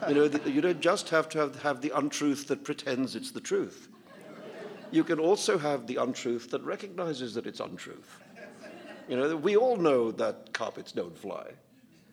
[0.07, 3.31] You know, the, you don't just have to have, have the untruth that pretends it's
[3.31, 3.89] the truth.
[4.91, 8.21] You can also have the untruth that recognizes that it's untruth.
[9.09, 11.47] You know, we all know that carpets don't fly.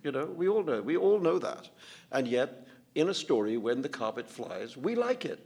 [0.03, 0.81] You know, we all know.
[0.81, 1.69] We all know that.
[2.11, 5.45] And yet, in a story, when the carpet flies, we like it.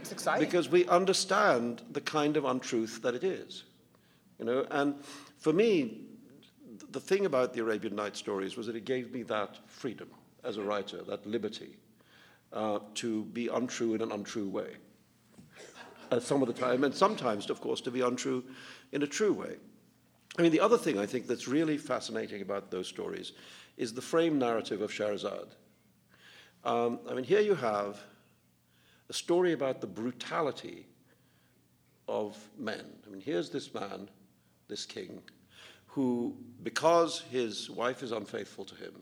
[0.00, 0.46] It's exciting.
[0.46, 3.64] Because we understand the kind of untruth that it is.
[4.38, 4.94] You know, and
[5.38, 6.00] for me,
[6.90, 10.08] the thing about the Arabian Night stories was that it gave me that freedom
[10.44, 11.76] as a writer, that liberty
[12.54, 14.76] uh, to be untrue in an untrue way.
[16.10, 18.44] Uh, some of the time, and sometimes, of course, to be untrue
[18.92, 19.56] in a true way.
[20.36, 23.32] I mean, the other thing I think that's really fascinating about those stories
[23.76, 25.46] is the frame narrative of Shahrazad.
[26.64, 28.00] Um, I mean, here you have
[29.08, 30.86] a story about the brutality
[32.08, 32.84] of men.
[33.06, 34.08] I mean, here's this man,
[34.66, 35.22] this king,
[35.86, 38.94] who, because his wife is unfaithful to him,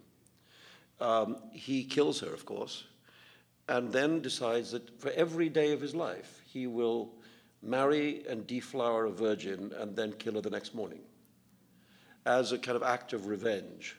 [1.01, 2.85] um, he kills her, of course,
[3.68, 7.14] and then decides that for every day of his life, he will
[7.62, 11.01] marry and deflower a virgin and then kill her the next morning
[12.27, 13.97] as a kind of act of revenge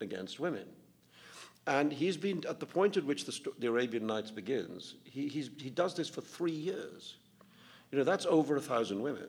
[0.00, 0.66] against women.
[1.66, 5.70] And he's been, at the point at which the, the Arabian Nights begins, he, he
[5.70, 7.16] does this for three years.
[7.90, 9.28] You know, that's over a thousand women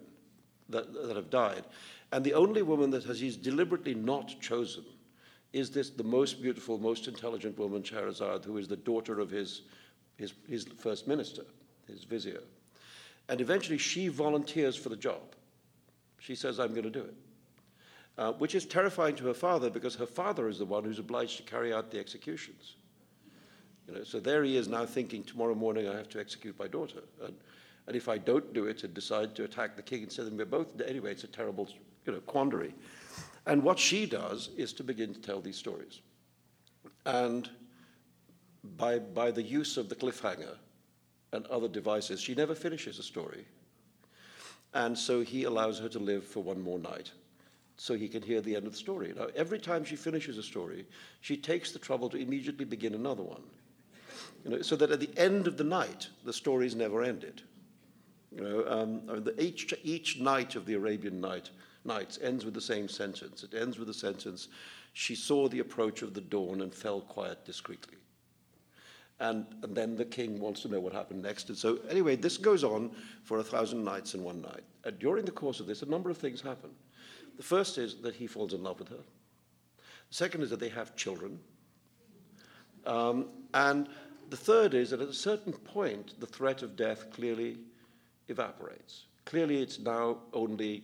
[0.69, 1.63] that, that have died.
[2.11, 4.83] And the only woman that has he's deliberately not chosen
[5.53, 9.61] is this the most beautiful, most intelligent woman, Shahrazad, who is the daughter of his,
[10.17, 11.43] his, his first minister,
[11.87, 12.41] his vizier.
[13.29, 15.21] And eventually she volunteers for the job.
[16.19, 17.13] She says, I'm going to do it.
[18.17, 21.35] Uh, which is terrifying to her father because her father is the one who's obliged
[21.35, 22.75] to carry out the executions.
[23.87, 26.67] You know, so there he is now thinking, tomorrow morning I have to execute my
[26.67, 27.01] daughter.
[27.21, 27.35] And,
[27.87, 30.37] and if I don't do it and decide to attack the king and say them,
[30.37, 31.67] we're both, anyway, it's a terrible
[32.05, 32.73] you know, quandary.
[33.47, 35.99] And what she does is to begin to tell these stories.
[37.05, 37.49] And
[38.77, 40.55] by, by the use of the cliffhanger
[41.33, 43.45] and other devices, she never finishes a story.
[44.73, 47.11] And so he allows her to live for one more night
[47.77, 49.13] so he can hear the end of the story.
[49.15, 50.85] Now, every time she finishes a story,
[51.21, 53.43] she takes the trouble to immediately begin another one.
[54.43, 57.41] You know, so that at the end of the night, the story's never ended.
[58.31, 61.49] You know, um, the, each, each night of the Arabian night
[61.85, 63.43] nights ends with the same sentence.
[63.43, 64.47] It ends with the sentence,
[64.93, 67.97] she saw the approach of the dawn and fell quiet discreetly.
[69.19, 71.49] And, and then the king wants to know what happened next.
[71.49, 72.91] And so, anyway, this goes on
[73.23, 74.63] for a thousand nights and one night.
[74.83, 76.71] And during the course of this, a number of things happen.
[77.37, 79.03] The first is that he falls in love with her.
[80.09, 81.39] The second is that they have children.
[82.85, 83.87] Um, and
[84.29, 87.57] the third is that at a certain point, the threat of death clearly
[88.27, 89.05] evaporates.
[89.25, 90.83] Clearly, it's now only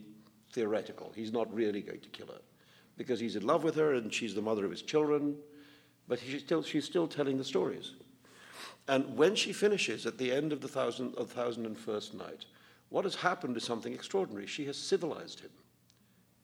[0.51, 1.11] theoretical.
[1.15, 2.41] He's not really going to kill her
[2.97, 5.35] because he's in love with her and she's the mother of his children,
[6.07, 7.93] but she's still, she's still telling the stories.
[8.87, 12.45] And when she finishes at the end of the thousand, of thousand and first night,
[12.89, 14.47] what has happened is something extraordinary.
[14.47, 15.51] She has civilized him.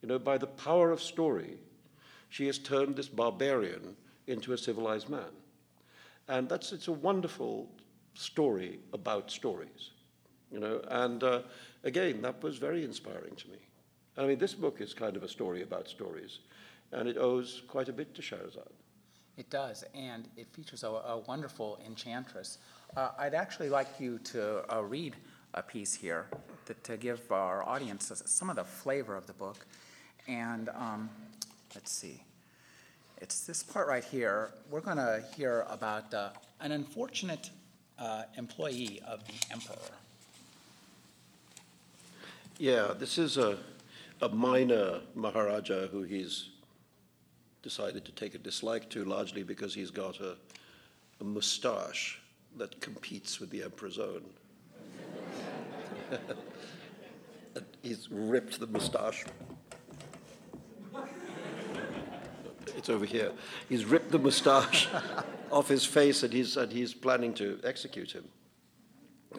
[0.07, 1.57] You know, by the power of story,
[2.29, 5.33] she has turned this barbarian into a civilized man.
[6.29, 7.67] And that's, it's a wonderful
[8.13, 9.91] story about stories.
[10.49, 11.41] You know, and uh,
[11.83, 13.57] again, that was very inspiring to me.
[14.17, 16.39] I mean, this book is kind of a story about stories,
[16.93, 18.71] and it owes quite a bit to Shahrazad.
[19.35, 22.59] It does, and it features a, a wonderful enchantress.
[22.95, 25.17] Uh, I'd actually like you to uh, read
[25.53, 26.27] a piece here
[26.65, 29.65] to, to, give our audience some of the flavor of the book.
[30.27, 31.09] And um,
[31.73, 32.21] let's see,
[33.21, 34.51] it's this part right here.
[34.69, 37.49] We're going to hear about uh, an unfortunate
[37.97, 39.77] uh, employee of the emperor.
[42.59, 43.57] Yeah, this is a
[44.21, 46.49] a minor Maharaja who he's
[47.61, 50.35] decided to take a dislike to, largely because he's got a,
[51.21, 52.19] a mustache
[52.57, 54.23] that competes with the emperor's own.
[57.83, 59.25] he's ripped the mustache.
[62.77, 63.31] It's over here.
[63.67, 64.87] He's ripped the mustache
[65.51, 68.25] off his face and he's, and he's planning to execute him.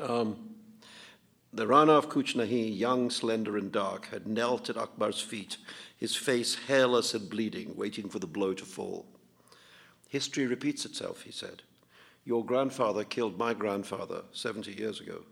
[0.03, 0.37] Um,
[1.53, 5.57] The Rana of Cooch Naheen, young, slender, and dark, had knelt at Akbar's feet,
[5.96, 9.07] his face hairless and bleeding, waiting for the blow to fall.
[10.09, 11.62] History repeats itself, he said.
[12.24, 15.22] Your grandfather killed my grandfather 70 years ago.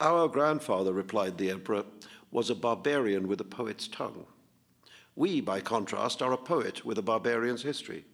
[0.00, 1.84] Our grandfather, replied the emperor,
[2.32, 4.26] was a barbarian with a poet's tongue.
[5.14, 8.04] We, by contrast, are a poet with a barbarian's history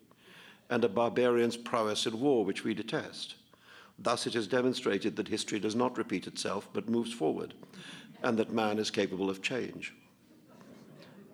[0.71, 3.37] and a barbarian's prowess in war, which we detest.
[3.99, 7.55] Thus, it is demonstrated that history does not repeat itself but moves forward,
[8.23, 9.95] and that man is capable of change.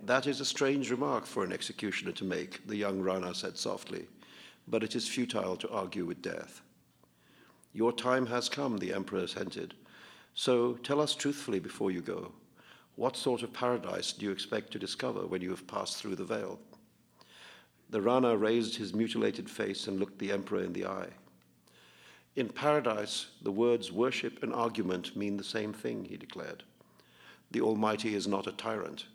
[0.05, 4.07] That is a strange remark for an executioner to make, the young Rana said softly,
[4.69, 6.61] but it is futile to argue with death.
[7.73, 9.75] Your time has come, the emperor hinted.
[10.35, 12.33] So tell us truthfully before you go.
[12.97, 16.25] What sort of paradise do you expect to discover when you have passed through the
[16.25, 16.61] veil?
[17.91, 21.11] The Rana raised his mutilated face and looked the emperor in the eye.
[22.37, 26.65] In paradise, the words worship and argument mean the same thing, he declared.
[27.51, 29.07] The Almighty is not a tyrant.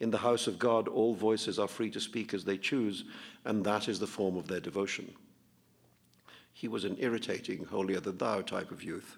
[0.00, 3.04] In the house of God, all voices are free to speak as they choose,
[3.44, 5.14] and that is the form of their devotion.
[6.52, 9.16] He was an irritating, holier than thou type of youth.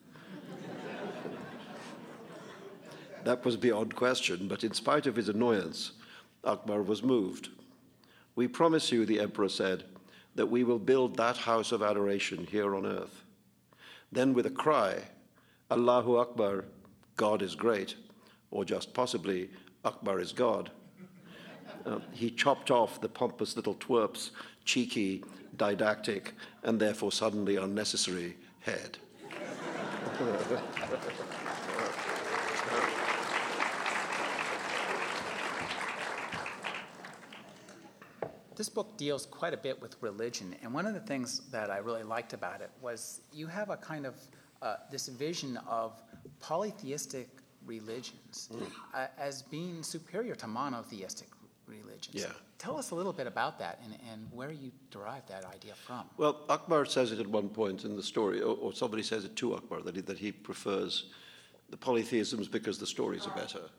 [3.25, 5.93] That was beyond question, but in spite of his annoyance,
[6.45, 7.49] Akbar was moved.
[8.35, 9.85] We promise you, the emperor said,
[10.35, 13.25] that we will build that house of adoration here on earth.
[14.13, 15.03] Then, with a cry,
[15.71, 16.65] Allahu Akbar,
[17.17, 17.97] God is great,
[18.51, 19.51] or just possibly,
[19.85, 20.71] Akbar is God,
[21.87, 24.33] uh, he chopped off the pompous little twerp's
[24.65, 25.25] cheeky,
[25.57, 28.99] didactic, and therefore suddenly unnecessary head.
[38.61, 41.79] this book deals quite a bit with religion, and one of the things that I
[41.79, 44.17] really liked about it was you have a kind of
[44.61, 46.03] uh, this vision of
[46.41, 47.31] polytheistic
[47.65, 48.71] religions mm.
[48.93, 51.29] uh, as being superior to monotheistic
[51.67, 52.11] religions.
[52.13, 52.33] Yeah.
[52.59, 56.03] Tell us a little bit about that and, and where you derive that idea from.
[56.19, 59.37] Well, Akbar says it at one point in the story, or, or somebody says it
[59.37, 61.07] to Akbar, that he, that he prefers
[61.71, 63.71] the polytheisms because the stories are better.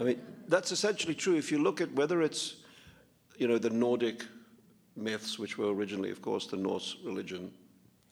[0.00, 1.36] I mean, that's essentially true.
[1.36, 2.56] If you look at whether it's
[3.38, 4.24] you know, the Nordic
[4.96, 7.50] myths, which were originally, of course, the Norse religion,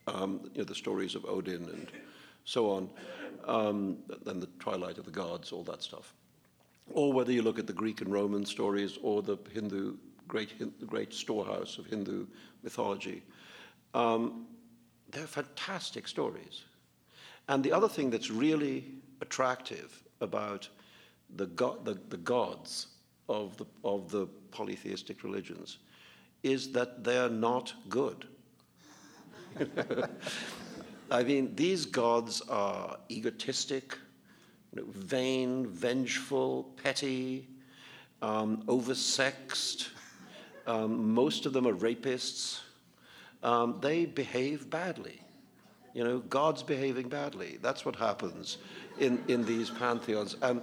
[0.07, 1.89] um, you know, the stories of Odin and
[2.45, 2.89] so on,
[3.47, 6.15] um, and the twilight of the gods, all that stuff.
[6.93, 9.97] Or whether you look at the Greek and Roman stories or the Hindu,
[10.29, 12.27] great, the great storehouse of Hindu
[12.63, 13.23] mythology,
[13.95, 14.47] um,
[15.11, 16.63] they're fantastic stories.
[17.49, 18.85] And the other thing that's really
[19.21, 20.69] attractive about
[21.37, 22.89] the, go- the, the gods
[23.29, 25.79] of the, of the polytheistic religions
[26.43, 28.27] is that they're not good.
[31.11, 33.97] I mean, these gods are egotistic,
[34.73, 37.49] you know, vain, vengeful, petty,
[38.23, 39.89] um, oversexed.
[40.67, 42.61] Um, most of them are rapists.
[43.43, 45.21] Um, they behave badly.
[45.95, 47.59] You know, God's behaving badly.
[47.63, 48.59] That's what happens
[48.99, 50.37] in, in these pantheons.
[50.43, 50.63] And,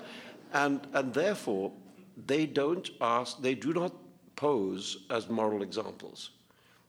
[0.54, 1.72] and, and therefore,
[2.18, 3.94] they don't ask, they do not
[4.36, 6.32] pose as moral examples.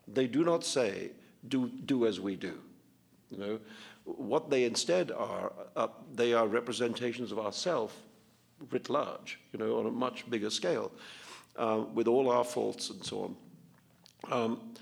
[0.07, 1.11] They do not say,
[1.49, 2.59] do, do as we do.
[3.31, 3.61] You know,
[4.05, 7.97] what they instead are, uh, they are representations of ourself
[8.71, 10.93] writ large, you know, on a much bigger scale,
[11.57, 13.37] uh, with all our faults and so
[14.31, 14.33] on.
[14.33, 14.75] Um,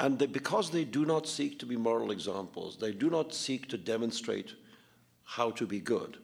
[0.00, 3.68] and they, because they do not seek to be moral examples, they do not seek
[3.68, 4.54] to demonstrate
[5.24, 6.18] how to be good,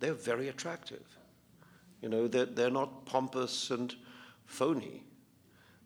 [0.00, 1.15] they're very attractive.
[2.06, 3.92] You know, they're, they're not pompous and
[4.44, 5.02] phony.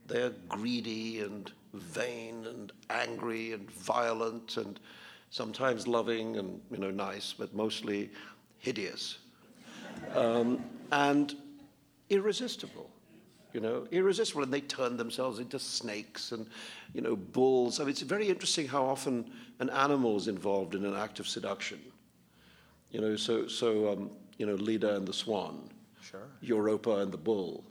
[0.06, 4.78] They're greedy and vain and angry and violent and
[5.30, 8.10] sometimes loving and you know nice, but mostly
[8.58, 9.16] hideous
[10.14, 11.34] um, and
[12.10, 12.90] irresistible.
[13.54, 16.46] You know, irresistible, and they turn themselves into snakes and
[16.92, 17.80] you know bulls.
[17.80, 21.26] I mean, it's very interesting how often an animal is involved in an act of
[21.26, 21.80] seduction.
[22.90, 25.70] You know, so so um, you know, Leda and the swan
[26.00, 26.28] Sure.
[26.40, 27.64] Europa and the bull.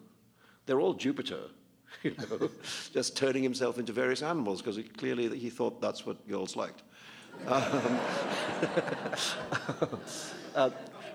[0.65, 1.41] They're all Jupiter,
[2.03, 2.49] you know,
[2.93, 6.83] just turning himself into various animals because clearly he thought that's what girls liked.
[7.47, 7.63] Um,
[10.55, 10.69] uh,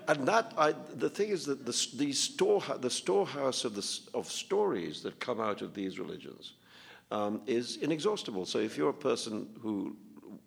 [0.07, 4.31] and that, I, the thing is that the, the, store, the storehouse of, the, of
[4.31, 6.53] stories that come out of these religions
[7.11, 8.45] um, is inexhaustible.
[8.45, 9.95] So if you're a person who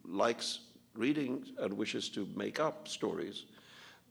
[0.04, 0.60] likes
[0.94, 3.44] reading and wishes to make up stories,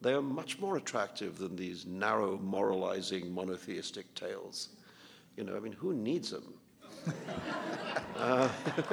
[0.02, 4.70] they are much more attractive than these narrow, moralizing, monotheistic tales.
[5.36, 6.54] You know, I mean, who needs them?
[8.18, 8.50] uh,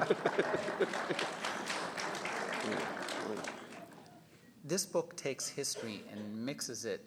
[4.64, 7.06] this book takes history and mixes it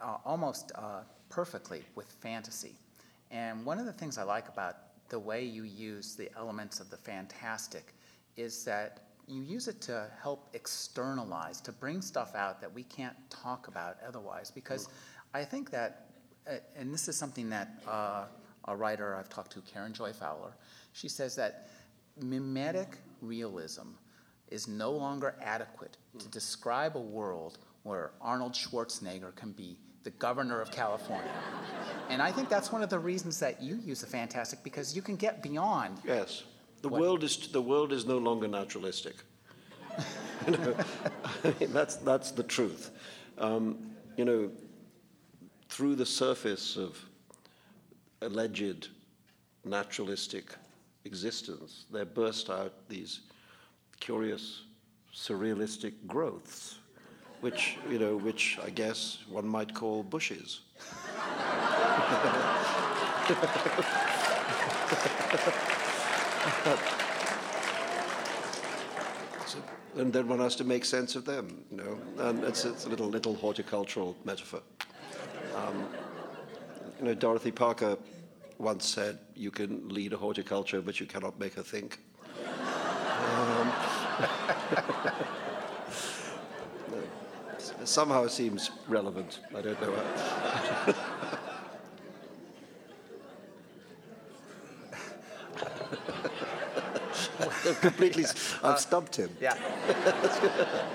[0.00, 2.74] uh, almost uh, perfectly with fantasy.
[3.30, 4.76] And one of the things I like about
[5.08, 7.94] the way you use the elements of the fantastic
[8.36, 13.16] is that you use it to help externalize, to bring stuff out that we can't
[13.30, 14.50] talk about otherwise.
[14.50, 14.88] Because
[15.34, 16.06] I think that,
[16.46, 18.24] uh, and this is something that uh,
[18.66, 20.52] a writer I've talked to, Karen Joy Fowler,
[20.92, 21.68] she says that
[22.20, 23.88] mimetic realism
[24.50, 30.60] is no longer adequate to describe a world where Arnold Schwarzenegger can be the governor
[30.60, 31.30] of California.
[32.08, 35.02] and I think that's one of the reasons that you use the fantastic because you
[35.02, 35.98] can get beyond.
[36.04, 36.44] Yes.
[36.82, 39.16] The What- world is the world is no longer naturalistic.
[40.46, 40.76] you know,
[41.44, 42.90] I mean, that's that's the truth.
[43.38, 44.50] Um, you know,
[45.68, 46.96] through the surface of
[48.22, 48.88] alleged
[49.64, 50.54] naturalistic
[51.04, 53.20] existence, there burst out these
[54.00, 54.62] curious
[55.14, 56.78] surrealistic growths,
[57.40, 60.60] which you know, which I guess one might call bushes.
[69.46, 69.58] So,
[69.96, 71.98] and then one has to make sense of them, you know.
[72.18, 74.60] And it's, it's a little little horticultural metaphor.
[75.56, 75.86] Um,
[76.98, 77.96] you know, Dorothy Parker
[78.58, 82.00] once said, "You can lead a horticulture, but you cannot make her think."
[83.38, 83.72] Um,
[87.84, 89.40] somehow seems relevant.
[89.56, 90.94] I don't know.
[97.80, 98.28] Completely, uh,
[98.64, 99.30] I've stumped him.
[99.40, 99.54] Yeah.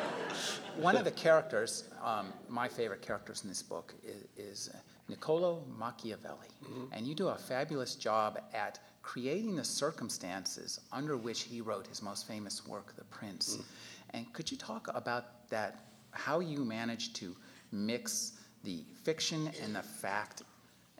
[0.78, 4.70] One of the characters, um, my favorite characters in this book, is, is
[5.08, 6.48] Niccolo Machiavelli.
[6.64, 6.86] Mm-hmm.
[6.92, 12.02] And you do a fabulous job at creating the circumstances under which he wrote his
[12.02, 13.58] most famous work, The Prince.
[13.58, 13.64] Mm.
[14.12, 17.36] And could you talk about that, how you managed to
[17.72, 20.44] mix the fiction and the fact?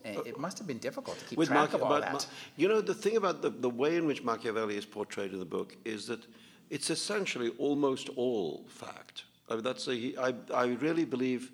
[0.06, 2.14] It must have been difficult to keep With track Machi- of all that.
[2.14, 2.20] Ma-
[2.58, 5.46] you know, the thing about the, the way in which Machiavelli is portrayed in the
[5.46, 6.26] book is that
[6.70, 9.24] it's essentially almost all fact.
[9.50, 11.52] I mean, that's a, he, I, I really believe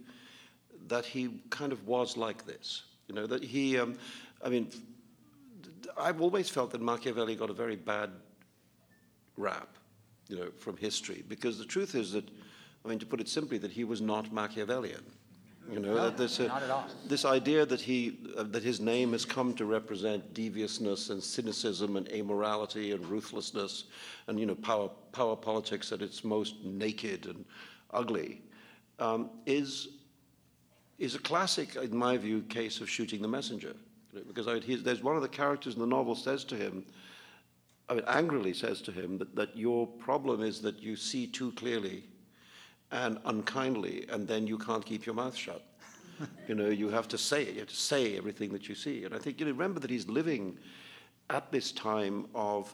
[0.88, 2.84] that he kind of was like this.
[3.08, 3.98] You know, that he, um,
[4.44, 4.70] I mean,
[5.98, 8.12] I've always felt that Machiavelli got a very bad
[9.38, 9.70] rap,
[10.28, 12.28] you know, from history, because the truth is that,
[12.86, 15.04] I mean, to put it simply, that he was not Machiavellian.
[15.72, 16.88] You know, No, that there's a, not at all.
[17.08, 21.96] this idea that he uh, that his name has come to represent deviousness and cynicism
[21.98, 23.86] and amorality and ruthlessness
[24.28, 27.46] and you know power power politics at its most naked and
[27.92, 28.42] ugly
[29.00, 29.90] um, is
[30.98, 33.74] is a classic, in my view, case of shooting the messenger.
[34.28, 36.84] Because I mean, he's, there's one of the characters in the novel says to him,
[37.88, 41.52] I mean, angrily says to him that, that your problem is that you see too
[41.54, 42.04] clearly
[42.92, 45.64] and unkindly, and then you can't keep your mouth shut.
[46.48, 47.54] you know, you have to say it.
[47.54, 49.04] You have to say everything that you see.
[49.06, 50.58] And I think you know, remember that he's living
[51.30, 52.74] at this time of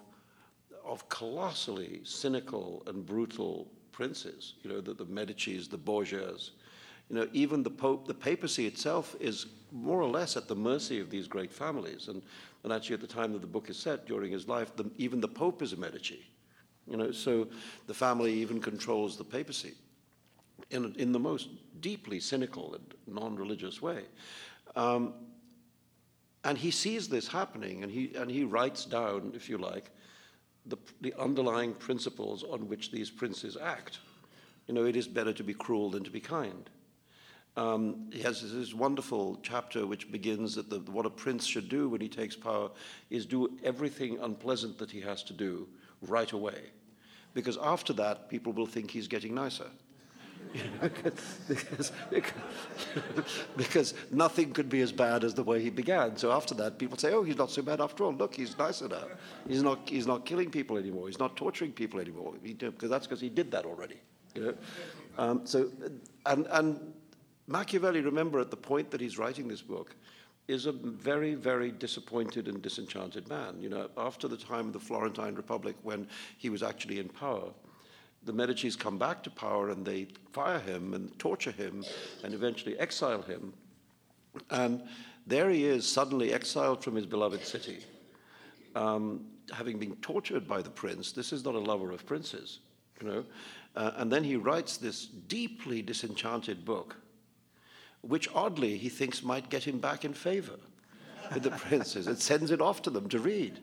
[0.84, 4.54] of colossally cynical and brutal princes.
[4.62, 6.52] You know, the, the Medicis, the Borgias.
[7.10, 11.00] You know, even the Pope, the papacy itself is more or less at the mercy
[11.00, 12.08] of these great families.
[12.08, 12.22] And,
[12.64, 15.20] and actually, at the time that the book is set, during his life, the, even
[15.20, 16.24] the Pope is a Medici.
[16.88, 17.48] You know, so
[17.88, 19.74] the family even controls the papacy
[20.70, 21.50] in, in the most
[21.80, 24.04] deeply cynical and non-religious way.
[24.76, 25.14] Um,
[26.44, 29.90] and he sees this happening, and he, and he writes down, if you like,
[30.68, 34.00] the, the underlying principles on which these princes act.
[34.68, 36.70] You know, it is better to be cruel than to be kind.
[37.58, 41.88] Um, he has this wonderful chapter which begins that the, what a prince should do
[41.88, 42.70] when he takes power
[43.10, 45.68] is do everything unpleasant that he has to do
[46.02, 46.72] right away.
[47.34, 49.68] Because after that, people will think he's getting nicer.
[50.82, 51.92] Because,
[53.58, 56.18] because nothing could be as bad as the way he began.
[56.18, 58.14] So after that, people say, "Oh, he's not so bad after all.
[58.14, 59.08] Look, he's nicer now.
[59.48, 59.90] He's not.
[59.90, 61.08] He's not killing people anymore.
[61.08, 62.34] He's not torturing people anymore.
[62.42, 64.00] Because that's because he did that already."
[64.34, 64.54] You know.
[65.18, 65.72] Um, so,
[66.26, 66.94] and and
[67.48, 69.96] Machiavelli, remember, at the point that he's writing this book,
[70.48, 73.56] is a very, very disappointed and disenchanted man.
[73.60, 77.52] You know, after the time of the Florentine Republic, when he was actually in power,
[78.26, 81.86] the Medicis come back to power and they fire him and torture him
[82.24, 83.54] and eventually exile him.
[84.50, 84.84] And
[85.28, 87.80] there he is, suddenly exiled from his beloved city,
[88.76, 91.12] um, having been tortured by the prince.
[91.12, 92.60] This is not a lover of princes,
[93.00, 93.26] you know.
[93.76, 96.96] Uh, and then he writes this deeply disenchanted book,
[98.02, 100.58] which oddly he thinks might get him back in favor
[101.34, 102.08] with the princes.
[102.08, 103.60] It sends it off to them to read.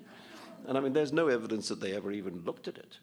[0.66, 2.98] And I mean, there's no evidence that they ever even looked at it.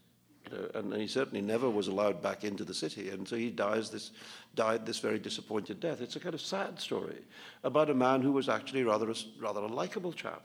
[0.54, 3.90] And, and, he certainly never was allowed back into the city, and so he dies
[3.90, 4.12] this,
[4.56, 6.02] died this very disappointed death.
[6.02, 7.22] It's a kind of sad story
[7.64, 10.44] about a man who was actually rather a, rather a likable chap.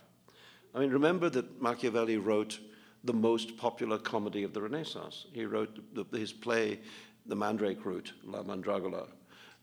[0.75, 2.59] I mean, remember that Machiavelli wrote
[3.05, 5.27] the most popular comedy of the Renaissance.
[5.33, 6.81] He wrote the, his play,
[7.27, 9.07] The Mandrake Root, La Mandragola,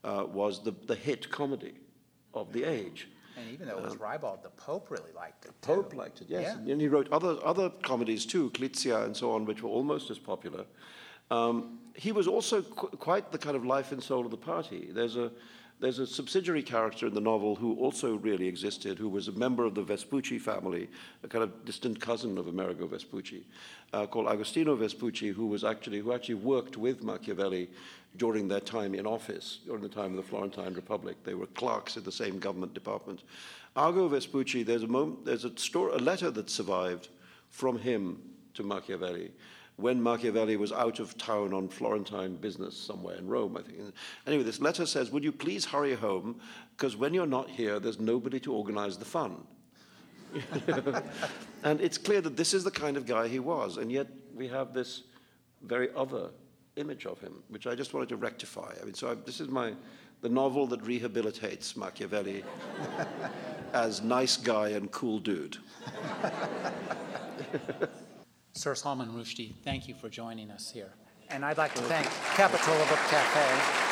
[0.04, 1.74] uh, was the, the hit comedy
[2.34, 3.08] of the age.
[3.36, 5.52] And even though it was um, ribald, the Pope really liked it.
[5.60, 6.56] The Pope liked it, yes.
[6.64, 6.72] Yeah.
[6.72, 10.18] And he wrote other, other comedies too, Clizia and so on, which were almost as
[10.18, 10.64] popular.
[11.30, 14.90] Um, he was also qu- quite the kind of life and soul of the party.
[14.92, 15.30] There's a,
[15.82, 19.64] there's a subsidiary character in the novel who also really existed, who was a member
[19.64, 20.88] of the Vespucci family,
[21.24, 23.44] a kind of distant cousin of Amerigo Vespucci,
[23.92, 27.68] uh, called Agostino Vespucci, who was actually who actually worked with Machiavelli
[28.16, 31.16] during their time in office, during the time of the Florentine Republic.
[31.24, 33.24] They were clerks in the same government department.
[33.74, 37.08] Ago Vespucci, there's a moment, there's a, story, a letter that survived
[37.50, 38.22] from him
[38.54, 39.32] to Machiavelli
[39.82, 43.78] when Machiavelli was out of town on Florentine business somewhere in Rome, I think.
[44.26, 46.40] Anyway, this letter says, Would you please hurry home?
[46.76, 49.44] Because when you're not here, there's nobody to organize the fun.
[51.64, 54.48] and it's clear that this is the kind of guy he was, and yet we
[54.48, 55.02] have this
[55.62, 56.30] very other
[56.76, 58.72] image of him, which I just wanted to rectify.
[58.80, 59.74] I mean, so I, this is my
[60.22, 62.44] the novel that rehabilitates Machiavelli
[63.72, 65.58] as nice guy and cool dude.
[68.54, 70.92] Sir Salman Rushdie, thank you for joining us here.
[71.30, 73.91] And I'd like to thank Capitola Book Cafe.